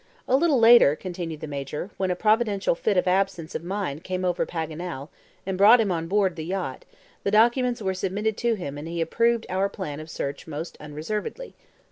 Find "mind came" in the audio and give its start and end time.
3.63-4.25